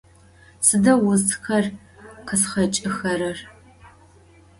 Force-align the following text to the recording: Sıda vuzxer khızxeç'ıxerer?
Sıda 0.65 0.93
vuzxer 1.03 1.65
khızxeç'ıxerer? 2.27 3.39